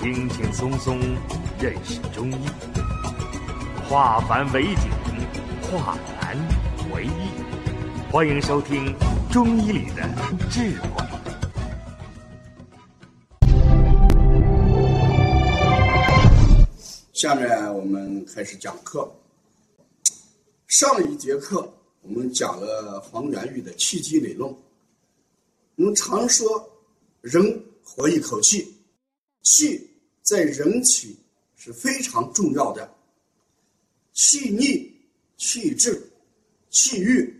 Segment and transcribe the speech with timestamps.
[0.00, 0.98] 轻轻松松
[1.60, 2.46] 认识中医，
[3.86, 4.90] 化繁为简，
[5.60, 6.34] 化难
[6.94, 7.28] 为易。
[8.10, 8.94] 欢迎收听
[9.30, 10.08] 《中医里的
[10.48, 10.88] 智慧》。
[17.12, 19.06] 下面我们开始讲课。
[20.68, 21.70] 上一节课
[22.00, 24.50] 我们讲了黄元玉的气机理论。
[25.76, 26.66] 我们常说，
[27.20, 28.74] 人活一口气，
[29.42, 29.89] 气
[30.22, 31.16] 在人体
[31.56, 32.92] 是非常重要的。
[34.12, 34.90] 气逆、
[35.36, 36.10] 气滞、
[36.70, 37.34] 气郁，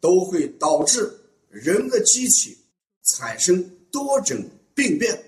[0.00, 1.12] 都会导致
[1.48, 2.56] 人的机体
[3.02, 4.36] 产生多种
[4.74, 5.24] 病变，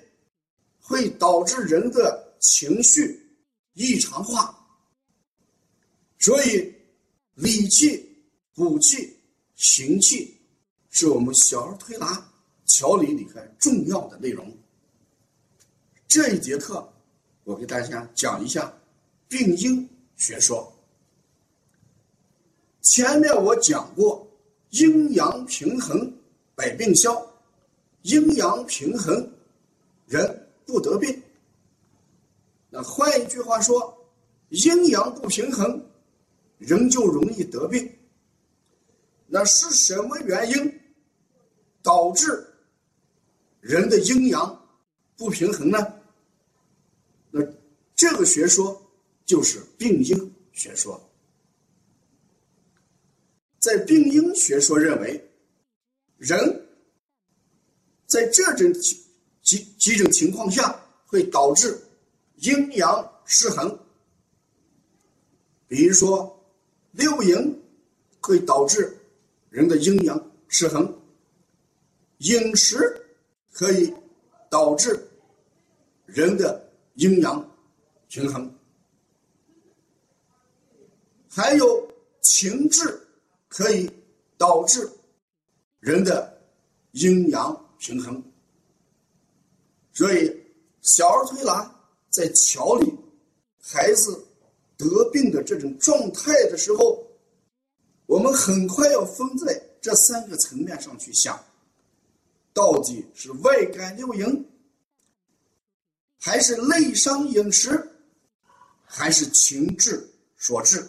[0.81, 3.19] 会导致人的情绪。
[3.75, 4.55] 异常化，
[6.19, 6.71] 所以
[7.33, 8.07] 理气、
[8.53, 9.17] 补气、
[9.55, 10.39] 行气
[10.91, 12.31] 是我们小儿推拿
[12.67, 14.47] 调理里很重要的内容。
[16.13, 16.87] 这一节课，
[17.45, 18.71] 我给大家讲一下
[19.29, 20.71] 病因学说。
[22.83, 24.31] 前面我讲过，
[24.73, 26.15] 阴阳平衡
[26.55, 27.27] 百病消，
[28.03, 29.27] 阴阳平衡
[30.05, 31.23] 人不得病。
[32.69, 33.99] 那换一句话说，
[34.51, 35.83] 阴阳不平衡，
[36.59, 37.91] 人就容易得病。
[39.29, 40.81] 那是什么原因
[41.83, 42.47] 导致
[43.63, 44.69] 人的阴阳
[45.17, 45.79] 不平衡呢？
[48.03, 48.83] 这个学说
[49.25, 51.01] 就是病因学说。
[53.61, 55.25] 在病因学说认为，
[56.17, 56.37] 人
[58.09, 59.01] 在这种几
[59.41, 61.81] 几几种情况下会导致。
[62.39, 63.79] 阴阳失衡，
[65.69, 66.45] 比如说
[66.91, 67.63] 六淫
[68.19, 68.99] 会导致
[69.49, 70.93] 人的阴阳失衡，
[72.19, 73.01] 饮食
[73.53, 73.95] 可以
[74.51, 75.09] 导致
[76.05, 77.49] 人的阴阳
[78.13, 78.55] 平衡，
[81.31, 83.01] 还有情志
[83.49, 83.91] 可以
[84.37, 84.87] 导致
[85.81, 86.39] 人的
[86.91, 88.23] 阴阳平衡，
[89.95, 90.31] 所以
[90.83, 91.75] 小儿推拿。
[92.11, 92.95] 在调理
[93.59, 94.23] 孩子
[94.77, 97.03] 得病的这种状态的时候，
[98.05, 101.43] 我们很快要分在这三个层面上去想：
[102.53, 104.47] 到底是外感六淫，
[106.21, 107.91] 还是内伤饮食，
[108.95, 110.87] 还是情志所致？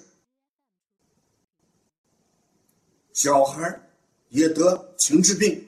[3.13, 3.81] 小孩
[4.27, 5.65] 也得情志病，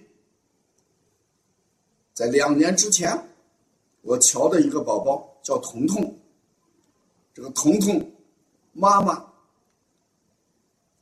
[2.13, 3.17] 在两年之前，
[4.01, 5.31] 我瞧的一个宝宝。
[5.45, 6.19] 叫彤彤，
[7.31, 8.11] 这个彤彤
[8.73, 9.31] 妈妈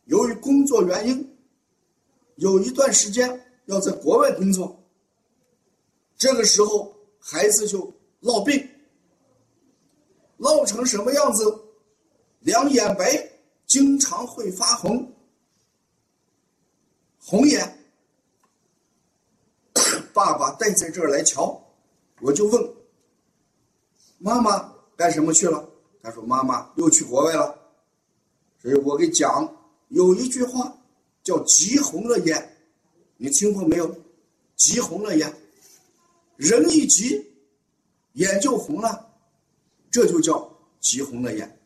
[0.04, 1.38] 由于工作原因，
[2.36, 4.78] 有一段时间要在国外工作。
[6.18, 7.90] 这个时候孩子就
[8.20, 8.70] 闹病，
[10.38, 11.44] 闹成什么样子？
[12.40, 13.32] 两眼白，
[13.66, 15.12] 经常会发红，
[17.20, 17.80] 红眼。
[20.14, 21.62] 爸爸带在这儿来瞧，
[22.22, 22.74] 我就问。
[24.20, 25.70] 妈妈干什么去了？
[26.02, 27.58] 他说：“妈妈又去国外了。”
[28.62, 29.50] 所以我给讲
[29.88, 30.78] 有一句话
[31.24, 32.58] 叫“急红了眼”，
[33.16, 33.90] 你听过没有
[34.58, 35.34] ？“急红了眼”，
[36.36, 37.26] 人一急，
[38.14, 39.03] 眼就红了，
[39.94, 41.60] 这就叫“急红了眼”。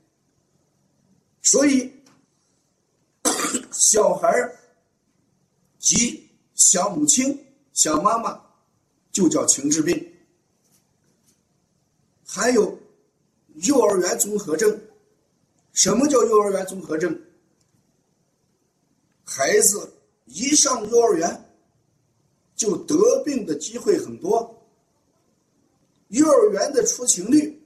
[1.43, 1.89] 所以
[3.71, 4.29] 小孩
[5.79, 8.37] 急想母亲、想妈妈，
[9.13, 10.13] 就叫情志病。
[12.25, 12.77] 还有
[13.63, 14.77] 幼儿园综合症，
[15.71, 17.17] 什么叫幼儿园综合症？
[19.23, 19.89] 孩子
[20.25, 21.49] 一上幼儿园
[22.57, 24.67] 就得病的机会很多，
[26.09, 27.56] 幼儿园的出勤率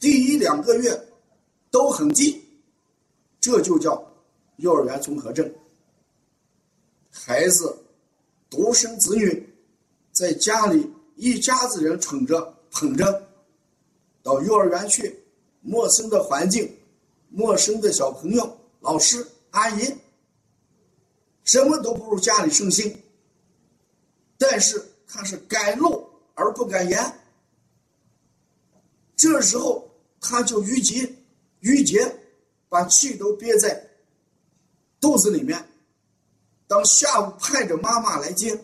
[0.00, 1.08] 第一两个月
[1.70, 2.42] 都很低，
[3.38, 4.02] 这就叫
[4.56, 5.48] 幼儿园综合症。
[7.10, 7.76] 孩子
[8.48, 9.46] 独生子女
[10.10, 13.28] 在家里一家子人宠着捧着。
[14.22, 15.18] 到幼儿园去，
[15.60, 16.70] 陌生的环境，
[17.28, 19.94] 陌生的小朋友、老师、阿姨，
[21.44, 22.94] 什么都不如家里顺心。
[24.38, 27.20] 但是他是敢怒而不敢言，
[29.16, 29.89] 这时候
[30.20, 31.10] 他就郁结，
[31.60, 32.14] 郁结，
[32.68, 33.88] 把气都憋在
[35.00, 35.66] 肚子里面。
[36.68, 38.56] 当下午盼着妈妈来接，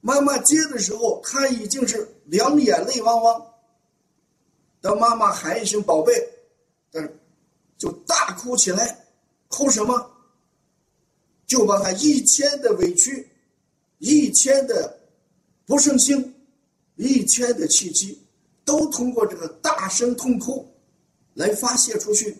[0.00, 3.46] 妈妈接的时候，他已经是两眼泪汪汪。
[4.80, 6.12] 当妈妈喊一声“宝贝”，
[6.90, 7.20] 但是
[7.76, 9.04] 就大哭起来，
[9.48, 10.10] 哭什么？
[11.46, 13.28] 就把他一天的委屈、
[13.98, 14.98] 一天的
[15.66, 16.34] 不顺心、
[16.94, 18.18] 一天的气机，
[18.64, 20.68] 都通过这个大声痛哭
[21.34, 22.36] 来发泄出去，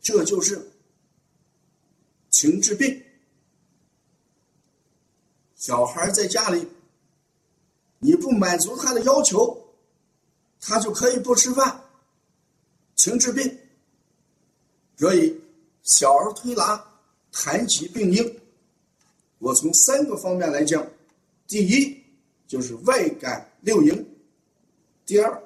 [0.00, 0.70] 这就是
[2.30, 3.02] 情志病。
[5.56, 6.66] 小孩在家里，
[7.98, 9.58] 你不满足他的要求，
[10.60, 11.82] 他就可以不吃饭，
[12.96, 13.58] 情治病。
[14.96, 15.34] 所以，
[15.82, 16.82] 小儿推拿
[17.32, 18.40] 谈及病因，
[19.38, 20.86] 我从三个方面来讲：
[21.48, 21.98] 第一，
[22.46, 23.94] 就是外感六淫；
[25.06, 25.42] 第二，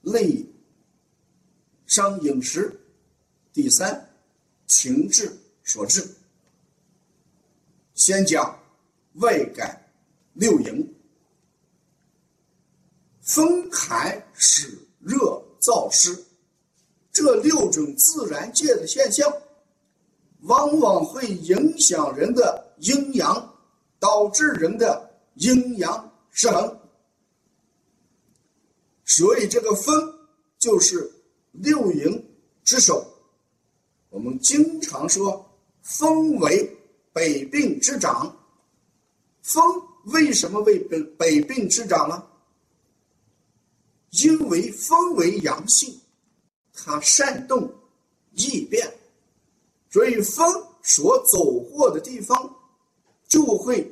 [0.00, 0.44] 内
[1.86, 2.70] 伤饮食；
[3.52, 4.08] 第三，
[4.66, 5.30] 情志
[5.64, 6.06] 所致。
[7.94, 8.56] 先讲。
[9.14, 9.90] 外感
[10.34, 10.94] 六淫，
[13.20, 15.16] 风寒使热
[15.60, 16.16] 燥湿，
[17.10, 19.28] 这六种自然界的现象，
[20.42, 23.56] 往往会影响人的阴阳，
[23.98, 26.78] 导致人的阴阳失衡。
[29.08, 30.14] 所以，这个风
[30.58, 31.10] 就是
[31.52, 32.22] 六淫
[32.62, 33.04] 之首。
[34.10, 35.50] 我们经常说，
[35.80, 36.76] 风为
[37.10, 38.36] 百病之长。
[39.42, 39.62] 风
[40.04, 42.22] 为什么为百百病之长呢？
[44.10, 45.98] 因为风为阳性，
[46.74, 47.66] 它善动
[48.34, 48.94] 易变，
[49.90, 50.46] 所以风
[50.82, 52.56] 所走过的地方，
[53.26, 53.90] 就会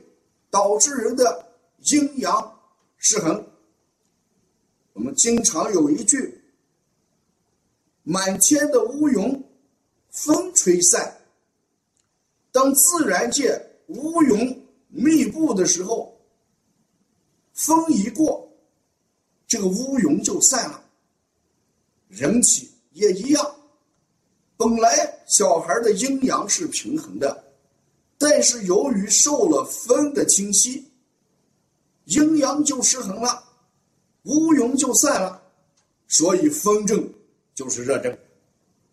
[0.51, 1.55] 导致人的
[1.91, 2.61] 阴阳
[2.99, 3.43] 失衡。
[4.97, 6.41] 我们经常有一句
[8.03, 9.45] ：“满天的乌云，
[10.09, 11.21] 风吹散。”
[12.51, 14.67] 当自然界乌云。
[14.89, 16.17] 密布的时候，
[17.53, 18.49] 风一过，
[19.47, 20.83] 这个乌云就散了。
[22.09, 23.57] 人体也一样，
[24.57, 27.45] 本来小孩的阴阳是平衡的，
[28.17, 30.91] 但是由于受了风的侵袭，
[32.05, 33.46] 阴阳就失衡了，
[34.27, 35.43] 乌云就散了，
[36.09, 37.13] 所以风症
[37.55, 38.19] 就是热症。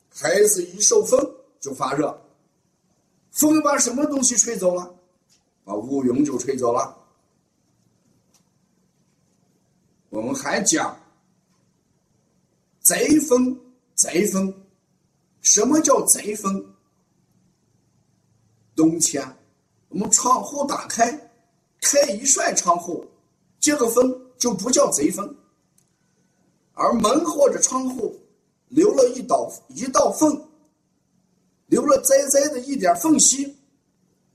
[0.10, 1.20] 孩子一受风
[1.60, 2.16] 就发热，
[3.32, 4.94] 风把什么东西吹走了？
[5.64, 6.98] 把乌云就吹走了。
[10.10, 10.96] 我们还讲
[12.82, 13.60] 贼风，
[13.96, 14.54] 贼风，
[15.42, 16.64] 什么叫贼风？
[18.76, 19.26] 冬天
[19.90, 21.12] 我们窗户打开，
[21.82, 23.04] 开一扇窗户，
[23.60, 25.26] 这个风就不叫贼风；
[26.74, 28.14] 而门或者窗户
[28.68, 30.38] 留了一道一道缝，
[31.68, 33.56] 留了窄窄的一点缝隙，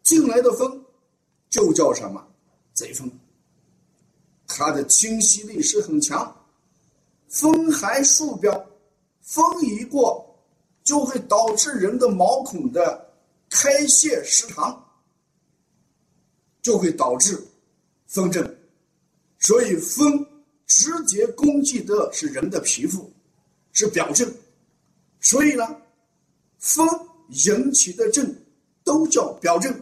[0.03, 0.83] 进来的风。
[1.51, 2.27] 就叫什么
[2.73, 3.11] 贼风，
[4.47, 6.35] 它的侵袭力是很强，
[7.29, 8.67] 风寒数标，
[9.21, 10.43] 风一过
[10.85, 13.13] 就会导致人的毛孔的
[13.51, 14.83] 开泄失常，
[16.63, 17.47] 就会导致
[18.07, 18.58] 风症。
[19.39, 20.27] 所以风
[20.67, 23.11] 直接攻击的是人的皮肤，
[23.73, 24.31] 是表症。
[25.21, 25.65] 所以呢，
[26.59, 26.87] 风
[27.47, 28.35] 引起的症
[28.85, 29.75] 都叫表症。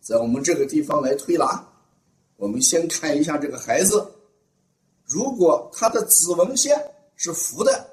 [0.00, 1.66] 在我们这个地方来推拿，
[2.36, 4.06] 我们先看一下这个孩子，
[5.06, 6.76] 如果他的子纹线
[7.16, 7.88] 是浮的，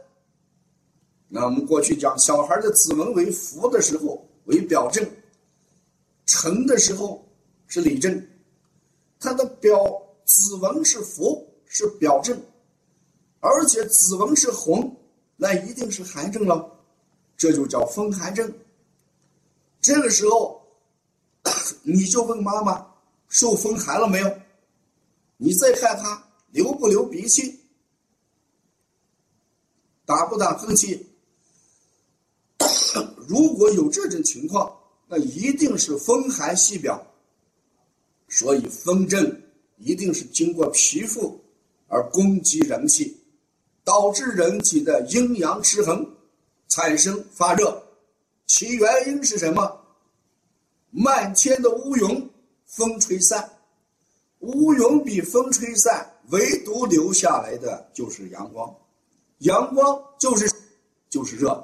[1.27, 5.09] 那我们过去讲小孩的子纹为浮的时候为表症，
[6.25, 7.25] 沉的时候
[7.67, 8.27] 是里症，
[9.21, 9.77] 他的表
[10.25, 12.37] 子纹是浮是表症，
[13.39, 14.93] 而且子纹是红，
[15.37, 16.69] 那一定是寒症了，
[17.37, 18.53] 这就叫风寒症。
[19.79, 20.59] 这个时候。
[21.83, 22.85] 你就问妈妈
[23.27, 24.39] 受风寒了没有？
[25.37, 27.59] 你再看他流不流鼻涕，
[30.05, 31.03] 打不打喷嚏？
[33.27, 34.71] 如果有这种情况，
[35.07, 37.03] 那一定是风寒系表。
[38.31, 39.41] 所以风症
[39.77, 41.37] 一定是经过皮肤
[41.87, 43.15] 而攻击人体，
[43.83, 46.09] 导致人体的阴阳失衡，
[46.69, 47.83] 产生发热。
[48.47, 49.79] 其原因是什么？
[50.91, 52.29] 漫天的乌云，
[52.65, 53.49] 风吹散，
[54.39, 58.73] 乌云比风吹散，唯独留下来的就是阳光，
[59.39, 60.49] 阳光就是
[61.09, 61.61] 就是热，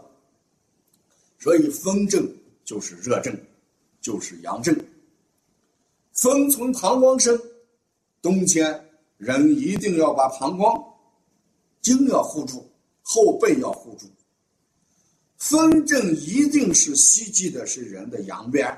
[1.40, 2.30] 所以风症
[2.66, 3.34] 就是热症，
[4.02, 4.78] 就是阳症。
[6.18, 7.40] 风从膀胱生，
[8.22, 10.76] 冬天人一定要把膀胱
[11.82, 12.70] 经要护住，
[13.02, 14.08] 后背要护住。
[15.38, 18.78] 风症一定是袭击的是人的阳边。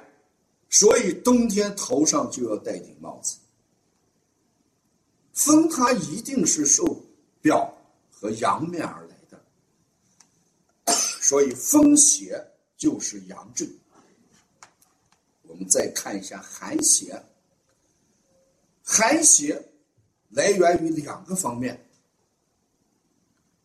[0.72, 3.38] 所以冬天头上就要戴顶帽子。
[5.34, 6.86] 风它一定是受
[7.41, 7.75] 表
[8.12, 12.39] 和阳面而来的，所以风邪
[12.77, 13.67] 就是阳症。
[15.43, 17.19] 我们再看一下寒邪，
[18.91, 19.72] 寒邪
[20.29, 21.79] 来源于两个方面，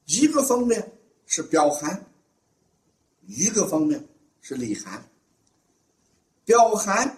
[0.05, 0.93] 一个方面
[1.25, 2.05] 是表寒，
[3.23, 4.07] 一个方面
[4.43, 5.03] 是里寒。
[6.45, 7.17] 表寒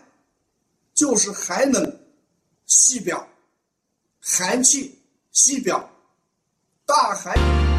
[0.95, 2.01] 就是寒冷
[2.67, 3.29] 细表，
[4.21, 4.97] 寒气
[5.33, 5.91] 细表，
[6.87, 7.75] 大寒。